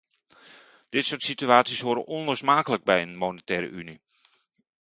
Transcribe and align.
Dit 0.95 1.05
soort 1.05 1.21
situaties 1.23 1.79
horen 1.81 2.05
onlosmakelijk 2.05 2.83
bij 2.83 3.01
een 3.01 3.15
monetaire 3.17 3.67
unie. 3.67 4.01